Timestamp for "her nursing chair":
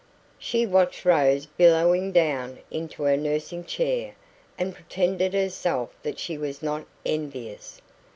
3.03-4.15